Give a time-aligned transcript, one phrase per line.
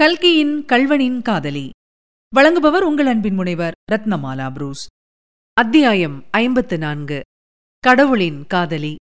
[0.00, 1.70] கல்கியின் கல்வனின் காதலி.
[2.36, 4.86] வழங்குபவர் உங்கள் அன்பின் முனைவர் ரத்னமாலா புரூஸ்.
[5.52, 7.20] அத்தியாயம் ஐம்பத்து நான்கு.
[7.78, 8.94] கடவுளின் காதலி.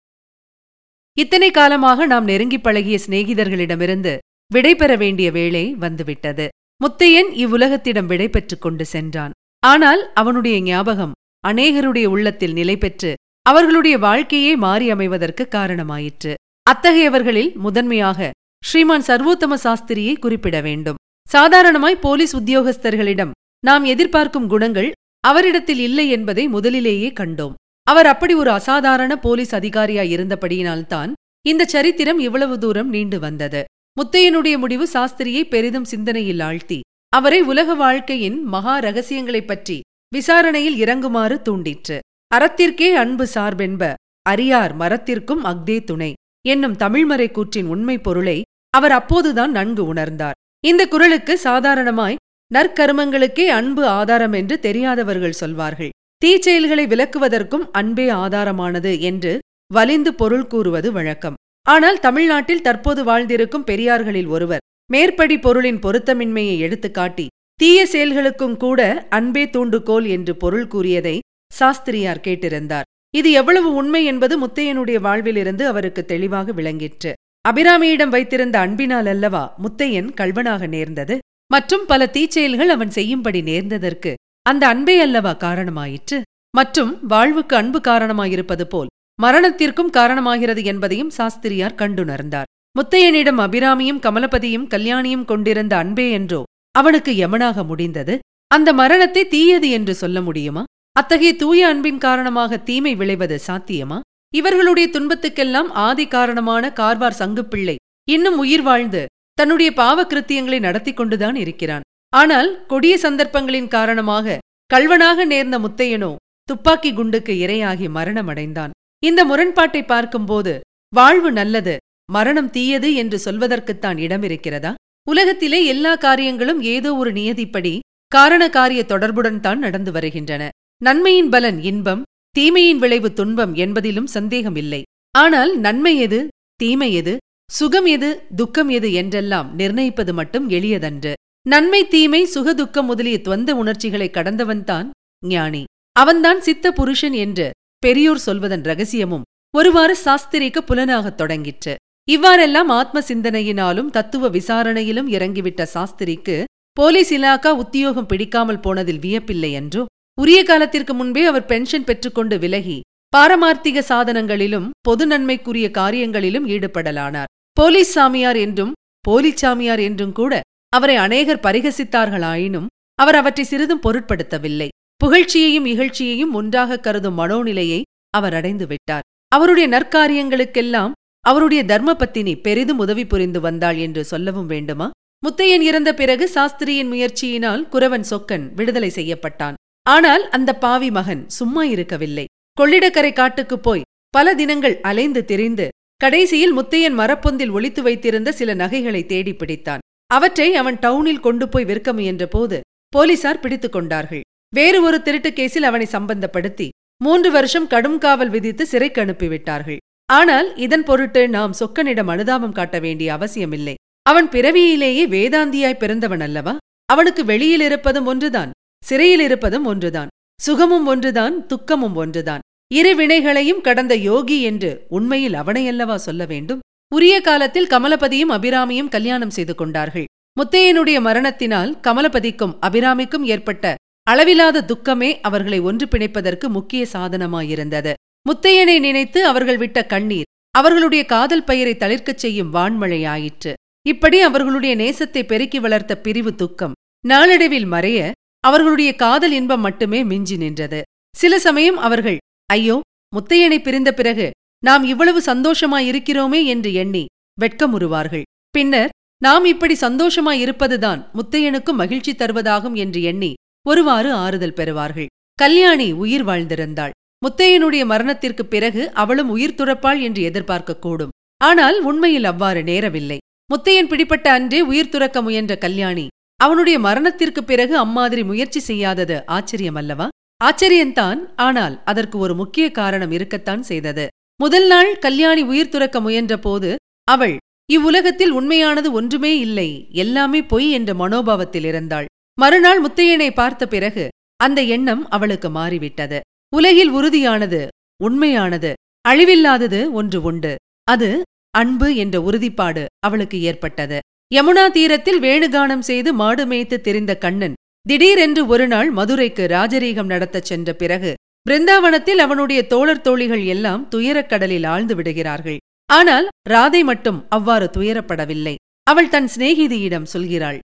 [1.18, 4.18] இத்தனை காலமாக நாம் நெருங்கிப் பழகிய சிநேகிதர்களிடமிருந்து
[4.54, 6.48] விடை பெற வேண்டிய வேளை வந்துவிட்டது.
[6.84, 9.32] முத்தையன் இவ்வுலகத்திடம் விடை பெற்றுக் கொண்டு சென்றான்.
[9.60, 11.12] ஆனால் அவனுடைய ஞாபகம்
[11.48, 16.34] அநேகருடைய உள்ளத்தில் நிலை பெற்று அவர்களுடைய வாழ்க்கையே மாறி அமைவதற்கு காரணமாயிற்று.
[16.74, 18.32] அத்தகையவர்களில் முதன்மையாக
[18.66, 20.96] ஸ்ரீமான் சர்வோத்தம சாஸ்திரியை குறிப்பிட வேண்டும்.
[21.30, 23.32] சாதாரணமாய் போலீஸ் உத்தியோகஸ்தர்களிடம்
[23.66, 27.54] நாம் எதிர்பார்க்கும் குணங்கள் அவரிடத்தில் இல்லை என்பதை முதலிலேயே கண்டோம்.
[27.84, 31.12] அவர் அப்படி ஒரு அசாதாரண போலீஸ் அதிகாரியாய் இருந்தபடியினால்தான்
[31.48, 33.64] இந்த சரித்திரம் இவ்வளவு தூரம் நீண்டு வந்தது.
[34.02, 39.82] முத்தையனுடைய முடிவு சாஸ்திரியை பெரிதும் சிந்தனையில் ஆழ்த்தி அவரை உலக வாழ்க்கையின் மகா ரகசியங்களைப் பற்றி
[40.14, 42.00] விசாரணையில் இறங்குமாறு தூண்டிற்று.
[42.36, 43.94] அறத்திற்கே அன்பு சார்பென்ப
[44.30, 46.14] அரியார் மரத்திற்கும் அக்தே துணை
[46.48, 48.44] என்னும் தமிழ்மறை கூற்றின் உண்மை பொருளை
[48.78, 50.38] அவர் அப்போதுதான் நன்கு உணர்ந்தார்.
[50.64, 52.20] இந்த குரலுக்கு சாதாரணமாய்
[52.52, 55.94] நற்கருமங்களுக்கே அன்பு ஆதாரம் என்று தெரியாதவர்கள் சொல்வார்கள்.
[56.22, 59.34] தீச்செயல்களை விலக்குவதற்கும் அன்பே ஆதாரமானது என்று
[59.72, 61.38] வலிந்து பொருள் கூறுவது வழக்கம்.
[61.66, 67.26] ஆனால் தமிழ்நாட்டில் தற்போது வாழ்ந்திருக்கும் பெரியார்களில் ஒருவர் மேற்படி பொருளின் பொருத்தமின்மையை எடுத்துக்காட்டி
[67.60, 68.80] தீய செயல்களுக்கும் கூட
[69.18, 71.16] அன்பே தூண்டுகோல் என்று பொருள் கூறியதை
[71.52, 72.88] சாஸ்திரியார் கேட்டிருந்தார்.
[73.14, 77.14] இது எவ்வளவு உண்மை என்பது முத்தையனுடைய வாழ்விலிருந்து அவருக்கு தெளிவாக விளங்கிற்று.
[77.46, 81.16] அபிராமியிடம் வைத்திருந்த அன்பினால் அல்லவா முத்தையன் கல்வனாக நேர்ந்தது?
[81.52, 84.12] மற்றும் பல தீச்செயல்கள் அவன் செய்யும்படி நேர்ந்ததற்கு
[84.46, 86.18] அந்த அன்பே அல்லவா காரணமாயிற்று?
[86.54, 92.50] மற்றும் வாழ்வுக்கு அன்பு காரணமாயிருப்பது போல் மரணத்திற்கும் காரணமாகிறது என்பதையும் சாஸ்திரியார் கண்டுணர்ந்தார்.
[92.80, 98.16] முத்தையனிடம் அபிராமியும் கமலபதியும் கல்யாணியும் கொண்டிருந்த அன்பே என்றோ அவனுக்கு யமனாக முடிந்தது?
[98.48, 100.64] அந்த மரணத்தை தீயது என்று சொல்ல முடியுமா?
[100.92, 104.00] அத்தகைய தூய அன்பின் காரணமாக தீமை விளைவது சாத்தியமா?
[104.38, 107.76] இவர்களுடைய துன்பத்துக்கெல்லாம் ஆதி காரணமான கார்வார் சங்குப்பிள்ளை
[108.08, 109.02] இன்னும் உயிர் வாழ்ந்து
[109.38, 111.86] தன்னுடைய பாவ கிருத்தியங்களை நடத்தி கொண்டுதான் இருக்கிறான்.
[112.14, 114.38] ஆனால் கொடிய சந்தர்ப்பங்களின் காரணமாக
[114.70, 116.12] கல்வனாக நேர்ந்த முத்தையனோ
[116.50, 118.74] துப்பாக்கி குண்டுக்கு இரையாகி மரணமடைந்தான்.
[119.04, 120.54] இந்த முரண்பாட்டை பார்க்கும்போது
[120.94, 121.76] வாழ்வு நல்லது
[122.10, 124.72] மரணம் தீயது என்று சொல்வதற்குத்தான் இடமிருக்கிறதா?
[125.08, 127.74] உலகத்திலே எல்லா காரியங்களும் ஏதோ ஒரு நியதிப்படி
[128.12, 130.44] காரண காரிய தொடர்புடன் தான் நடந்து வருகின்றன.
[130.82, 132.04] நன்மையின் பலன் இன்பம்
[132.36, 134.80] தீமையின் விளைவு துன்பம் என்பதிலும் சந்தேகம் இல்லை
[135.16, 136.28] ஆனால் நன்மை எது?
[136.56, 137.14] தீமை எது?
[137.50, 138.10] சுகம் எது?
[138.36, 138.94] துக்கம் எது?
[138.94, 141.14] என்றெல்லாம் நிர்ணயிப்பது மட்டும் எளியதன்று.
[141.46, 144.90] நன்மை தீமை சுகதுக்கம் முதலிய துவந்த உணர்ச்சிகளை கடந்தவன்தான்
[145.24, 145.64] ஞானி.
[145.96, 147.48] அவன்தான் சித்த புருஷன் என்று
[147.80, 151.76] பெரியோர் சொல்வதன் ரகசியமும் ஒருவாறு சாஸ்திரிக்கு புலனாகத் தொடங்கிற்று.
[152.08, 156.44] இவ்வாறெல்லாம் ஆத்ம சிந்தனையினாலும் தத்துவ விசாரணையிலும் இறங்கிவிட்ட சாஸ்திரிக்கு
[156.78, 159.84] போலீஸ் இலாக்கா உத்தியோகம் பிடிக்காமல் போனதில் வியப்பில்லை என்றோ
[160.18, 162.80] உரிய காலத்திற்கு முன்பே அவர் பென்ஷன் பெற்றுக்கொண்டு விலகி
[163.18, 167.30] பாரமார்த்திக சாதனங்களிலும் பொது நன்மைக்குரிய காரியங்களிலும் ஈடுபடலானார்.
[167.58, 168.72] போலீஸ் சாமியார் என்றும்
[169.08, 170.40] போலிச் சாமியார் என்றும் கூட
[170.70, 174.68] அவரை அநேகர் பரிகசித்தார்களாயினும் அவர் அவற்றை சிறிதும் பொருட்படுத்தவில்லை.
[175.04, 179.06] புகழ்ச்சியையும் இகழ்ச்சியையும் ஒன்றாக கருதும் மனோநிலையை அவர் அடைந்து விட்டார்.
[179.28, 180.92] அவருடைய நற்காரியங்களுக்கெல்லாம்
[181.26, 184.90] அவருடைய தர்மபத்தினி பெரிதும் உதவி புரிந்து வந்தாள் என்று சொல்லவும் வேண்டுமா?
[185.24, 189.56] முத்தையன் இறந்த பிறகு சாஸ்திரியின் முயற்சியினால் குரவன் சொக்கன் விடுதலை செய்யப்பட்டான்.
[189.86, 192.26] ஆனால் அந்த பாவி மகன் சும்மா இருக்கவில்லை.
[192.58, 195.68] கொள்ளிடக்கரை காட்டுக்குப் போய் பல தினங்கள் அலைந்து திரிந்து
[196.02, 199.84] கடைசியில் முத்தையன் மரப்பொந்தில் ஒளித்து வைத்திருந்த சில நகைகளை தேடி பிடித்தான்.
[200.08, 202.58] அவற்றை அவன் டவுனில் கொண்டு போய் விற்க முயன்ற போது
[202.90, 204.24] போலீசார் பிடித்துக் கொண்டார்கள்.
[204.56, 206.68] வேறு ஒரு திருட்டு கேஸில் அவனை சம்பந்தப்படுத்தி
[207.04, 209.80] மூன்று வருஷம் கடும் காவல் விதித்து சிறைக்கு அனுப்பிவிட்டார்கள்.
[210.10, 213.76] ஆனால் இதன் பொருட்டு நாம் சொக்கனிடம் அனுதாபம் காட்ட வேண்டிய அவசியமில்லை.
[214.02, 216.58] அவன் பிறவியிலேயே வேதாந்தியாய் பிறந்தவன் அல்லவா?
[216.86, 218.52] அவனுக்கு வெளியில் இருப்பதும் ஒன்றுதான்.
[218.88, 220.08] சிறையில் இருப்பதும் ஒன்றுதான்.
[220.42, 222.44] சுகமும் ஒன்றுதான் துக்கமும் ஒன்றுதான்.
[222.74, 226.60] இரு வினைகளையும் கடந்த யோகி என்று உண்மையில் அவனையல்லவா சொல்ல வேண்டும்?
[226.96, 230.06] உரிய காலத்தில் கமலபதியும் அபிராமியும் கல்யாணம் செய்து கொண்டார்கள்.
[230.38, 233.76] முத்தையனுடைய மரணத்தினால் கமலபதிக்கும் அபிராமிக்கும் ஏற்பட்ட
[234.12, 237.94] அளவிலாத துக்கமே அவர்களை ஒன்று பிணைப்பதற்கு முக்கிய சாதனமாயிருந்தது.
[238.30, 243.54] முத்தையனை நினைத்து அவர்கள் விட்ட கண்ணீர் அவர்களுடைய காதல் பெயரை தளிர்க்கச் செய்யும் வான்மழையாயிற்று.
[243.88, 248.12] இப்படி அவர்களுடைய நேசத்தை பெருக்கி வளர்த்த பிரிவு துக்கம் நாளடைவில் மறைய
[248.46, 250.82] அவர்களுடைய காதல் இன்பம் மட்டுமே மிஞ்சி நின்றது.
[251.16, 252.80] சில சமயம் அவர்கள் ஐயோ
[253.16, 254.32] முத்தையனை பிரிந்த பிறகு
[254.66, 257.06] நாம் இவ்வளவு சந்தோஷமாயிருக்கிறோமே என்று எண்ணி
[257.42, 258.22] வெட்கமுறுவார்கள்.
[258.50, 258.90] பின்னர்
[259.22, 263.34] நாம் இப்படி சந்தோஷமாயிருப்பதுதான் முத்தையனுக்கும் மகிழ்ச்சி தருவதாகும் என்று எண்ணி
[263.68, 265.06] ஒருவாறு ஆறுதல் பெறுவார்கள்.
[265.34, 266.90] கல்யாணி உயிர் வாழ்ந்திருந்தாள்.
[267.26, 273.18] முத்தையனுடைய மரணத்திற்குப் பிறகு அவளும் உயிர் துறப்பாள் என்று எதிர்பார்க்கக்கூடும் ஆனால் உண்மையில் அவ்வாறு நேரவில்லை.
[273.54, 276.08] முத்தையன் பிடிப்பட்ட அன்றே உயிர் துறக்க முயன்ற கல்யாணி
[276.40, 280.08] அவனுடைய மரணத்திற்குப் பிறகு அம்மாதிரி முயற்சி செய்யாதது ஆச்சரியம் அல்லவா?
[280.44, 284.08] ஆச்சரியந்தான் ஆனால் அதற்கு ஒரு முக்கிய காரணம் இருக்கத்தான் செய்தது.
[284.36, 287.38] முதல் நாள் கல்யாணி உயிர் துறக்க முயன்ற போது அவள்
[287.72, 292.06] இவ்வுலகத்தில் உண்மையானது ஒன்றுமே இல்லை எல்லாமே பொய் என்ற மனோபாவத்தில் இருந்தாள்.
[292.40, 296.20] மறுநாள் முத்தையனை பார்த்த பிறகு அந்த எண்ணம் அவளுக்கு மாறிவிட்டது.
[296.56, 297.68] உலகில் உறுதியானது
[298.04, 298.74] உண்மையானது
[299.10, 300.56] அழிவில்லாதது ஒன்று உண்டு.
[300.84, 301.22] அது
[301.52, 304.00] அன்பு என்ற உறுதிப்பாடு அவளுக்கு ஏற்பட்டது.
[304.34, 307.54] யமுனா தீரத்தில் வேணுகானம் செய்து மாடு மேய்த்து திரிந்த கண்ணன்
[307.86, 311.12] திடீரென்று ஒருநாள் மதுரைக்கு ராஜரீகம் நடத்தச் சென்ற பிறகு
[311.46, 315.58] பிருந்தாவனத்தில் அவனுடைய தோழர் தோழிகள் எல்லாம் துயரக் கடலில் ஆழ்ந்து விடுகிறார்கள்.
[315.90, 318.56] ஆனால் ராதை மட்டும் அவ்வாறு துயரப்படவில்லை.
[318.88, 320.58] அவள் தன் சிநேகிதியிடம் சொல்கிறாள்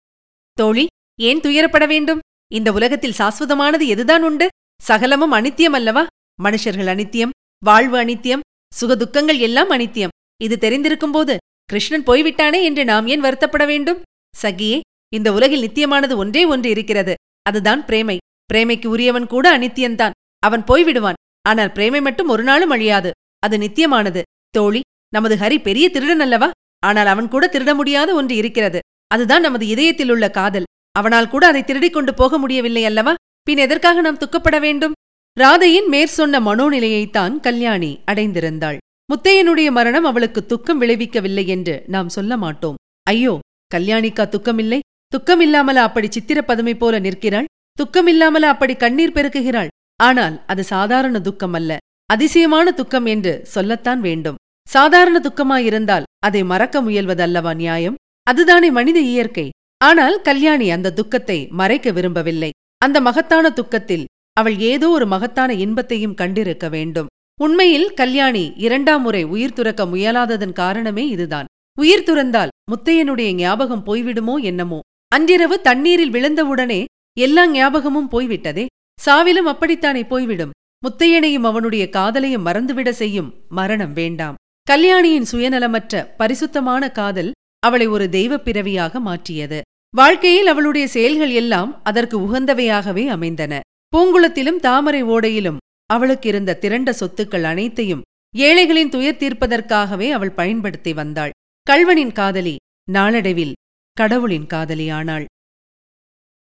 [0.58, 0.86] தோழி
[1.20, 2.24] ஏன் துயரப்பட வேண்டும்?
[2.52, 4.48] இந்த உலகத்தில் சாஸ்வதமானது எதுதான் உண்டு?
[4.82, 6.04] சகலமும் அனித்தியம் அல்லவா?
[6.44, 10.16] மனுஷர்கள் அனித்தியம் வாழ்வு அனித்தியம் சுகதுக்கங்கள் எல்லாம் அனித்தியம்.
[10.42, 11.36] இது தெரிந்திருக்கும்போது
[11.72, 14.00] கிருஷ்ணன் போய்விட்டானே என்று நாம் ஏன் வருத்தப்பட வேண்டும்?
[14.42, 14.80] சகியே
[15.14, 17.14] இந்த உலகில் நித்தியமானது ஒன்றே ஒன்று இருக்கிறது.
[17.42, 18.18] அதுதான் பிரேமை.
[18.54, 21.20] பிரேமைக்கு உரியவன் கூட அனித்தியன்தான் அவன் போய்விடுவான்.
[21.42, 23.12] ஆனால் பிரேமை மட்டும் ஒரு நாளும் அழியாது.
[23.40, 24.22] அது நித்தியமானது.
[24.50, 24.82] தோழி
[25.14, 26.50] நமது ஹரி பெரிய திருடன் அல்லவா?
[26.86, 28.80] ஆனால் அவன் கூட திருட முடியாத ஒன்று இருக்கிறது.
[29.08, 30.68] அதுதான் நமது இதயத்தில் உள்ள காதல்.
[30.92, 33.14] அவனால் கூட அதை திருடிக் கொண்டு போக முடியவில்லை அல்லவா?
[33.42, 34.96] பின் எதற்காக நாம் துக்கப்பட வேண்டும்?
[35.40, 38.80] ராதையின் மேற் சொன்ன மனோநிலையைத்தான் கல்யாணி அடைந்திருந்தாள்.
[39.12, 42.78] முத்தையனுடைய மரணம் அவளுக்கு துக்கம் விளைவிக்கவில்லை என்று நாம் சொல்ல மாட்டோம்.
[43.08, 43.34] ஐயோ
[43.72, 44.80] கல்யாணிக்கா துக்கமில்லை?
[45.14, 47.50] துக்கமில்லாமல அப்படி சித்திரப்பதுமை போல நிற்கிறாள்?
[47.80, 49.72] துக்கமில்லாமல அப்படி கண்ணீர் பெருக்குகிறாள்?
[50.00, 51.72] ஆனால் அது சாதாரண துக்கம் அல்ல.
[52.10, 54.40] அதிசயமான துக்கம் என்று சொல்லத்தான் வேண்டும்.
[54.68, 58.00] சாதாரண துக்கமாயிருந்தால் அதை மறக்க முயல்வதல்லவா நியாயம்?
[58.28, 59.48] அதுதானே மனித இயற்கை.
[59.82, 62.52] ஆனால் கல்யாணி அந்த துக்கத்தை மறைக்க விரும்பவில்லை.
[62.78, 64.06] அந்த மகத்தான துக்கத்தில்
[64.38, 67.10] அவள் ஏதோ ஒரு மகத்தான இன்பத்தையும் கண்டிருக்க வேண்டும்.
[67.42, 71.46] உண்மையில் கல்யாணி இரண்டாம் முறை உயிர் துறக்க முயலாததன் காரணமே இதுதான்.
[71.80, 74.80] உயிர் துறந்தால் முத்தையனுடைய ஞாபகம் போய்விடுமோ என்னமோ?
[75.08, 76.86] அன்றிரவு தண்ணீரில் விழுந்தவுடனே
[77.20, 78.66] எல்லா ஞாபகமும் போய்விட்டதே?
[79.06, 80.50] சாவிலும் அப்படித்தானே போய்விடும்?
[80.88, 84.36] முத்தையனையும் அவனுடைய காதலையும் மறந்துவிட செய்யும் மரணம் வேண்டாம்.
[84.64, 89.62] கல்யாணியின் சுயநலமற்ற பரிசுத்தமான காதல் அவளை ஒரு தெய்வப் பிறவியாக மாற்றியது.
[89.96, 93.60] வாழ்க்கையில் அவளுடைய செயல்கள் எல்லாம் அதற்கு உகந்தவையாகவே அமைந்தன.
[93.98, 95.58] பூங்குளத்திலும் தாமரை ஓடையிலும்
[95.96, 101.34] அவளுக்கு இருந்த திரண்ட சொத்துக்கள் அனைத்தையும் ஏழைகளின் துயர் தீர்ப்பதற்காகவே அவள் பயன்படுத்தி வந்தாள்.
[101.68, 102.56] கள்வனின் காதலி
[102.90, 103.54] நாளடைவில்
[103.98, 105.26] கடவுளின் காதலி ஆனாள்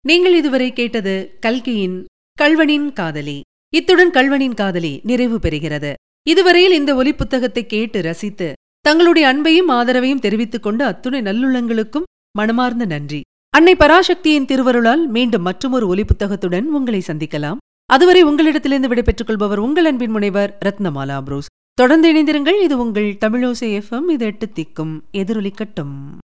[0.04, 1.14] நீங்கள் இதுவரை கேட்டது
[1.44, 1.96] கல்கியின்
[2.38, 3.38] கள்வனின் காதலி.
[3.72, 5.90] இத்துடன் கள்வனின் காதலி நிறைவு பெறுகிறது.
[6.26, 8.48] இதுவரையில் இந்த ஒலி புத்தகத்தை கேட்டு ரசித்து
[8.84, 12.06] தங்களுடைய அன்பையும் ஆதரவையும் தெரிவித்துக் கொண்டு அத்துணை நல்லுள்ளங்களுக்கும்
[12.38, 13.20] மனமார்ந்த நன்றி.
[13.54, 17.60] அன்னை பராசக்தியின் திருவருளால் மீண்டும் மற்றொரு ஒலி புத்தகத்துடன் உங்களை சந்திக்கலாம்.
[17.92, 22.62] அதுவரை உங்களிடத்திலிருந்து விடைபெற்றுக் கொள்பவர் உங்கள் அன்பின் முனைவர் ரத்னமாலா புரோஸ் தொடர்ந்து இணைந்திருங்கள்.
[22.62, 25.00] இது உங்கள் தமிழோசை எஃப்எம் இது எட்டு திக்கும்.
[25.12, 26.18] எதிரொலிக்கட்டும்.